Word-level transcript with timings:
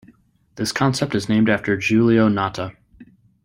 This 0.55 0.71
concept 0.71 1.13
is 1.13 1.29
named 1.29 1.47
after 1.47 1.77
Giulio 1.77 2.27
Natta. 2.27 2.75